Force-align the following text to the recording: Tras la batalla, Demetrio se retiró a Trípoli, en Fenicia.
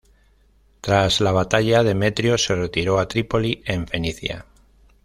Tras 0.81 1.21
la 1.21 1.31
batalla, 1.31 1.83
Demetrio 1.83 2.35
se 2.39 2.55
retiró 2.55 2.97
a 2.97 3.07
Trípoli, 3.07 3.61
en 3.67 3.85
Fenicia. 3.85 4.47